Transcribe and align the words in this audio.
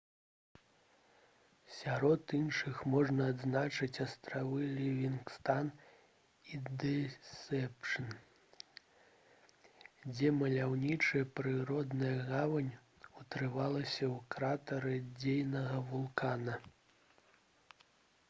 сярод 1.79 2.31
іншых 2.37 2.79
можна 2.93 3.27
адзначыць 3.33 4.01
астравы 4.05 4.63
лівінгстан 4.77 5.69
і 6.53 6.59
дэсэпшн 6.85 8.09
дзе 10.15 10.33
маляўнічая 10.39 11.23
прыродная 11.41 12.11
гавань 12.33 12.73
утварылася 12.79 14.05
ў 14.09 14.11
кратары 14.37 14.97
дзейнага 15.21 15.79
вулкана 15.95 16.61